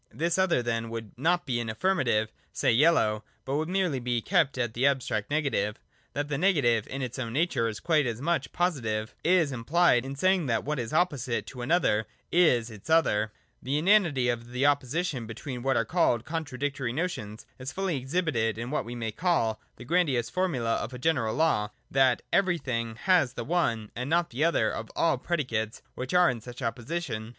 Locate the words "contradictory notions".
16.25-17.45